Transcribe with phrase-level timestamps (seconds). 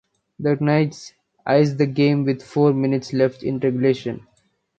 [0.39, 1.13] The Knights
[1.45, 4.25] iced the game with four minutes left in regulation.